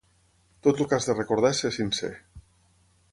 [0.67, 2.13] Tot el que has de recordar és ser sincer.